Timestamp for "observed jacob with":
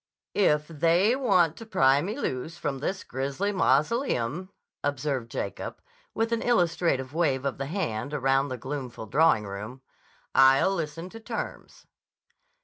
4.83-6.31